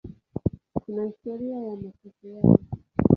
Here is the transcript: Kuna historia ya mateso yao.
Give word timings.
Kuna 0.73 1.03
historia 1.05 1.55
ya 1.57 1.75
mateso 1.75 2.27
yao. 2.33 2.57